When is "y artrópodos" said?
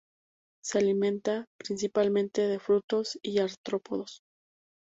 3.21-4.23